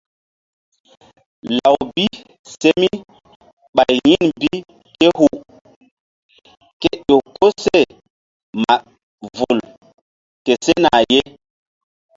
[1.55, 2.05] Law bi
[2.59, 2.89] se mi
[3.75, 4.49] ɓay yin bi
[4.99, 5.27] ké hu
[6.81, 7.87] ke ƴo koseh
[8.61, 8.75] ma
[9.35, 9.59] vul
[10.45, 11.21] ke sena ye.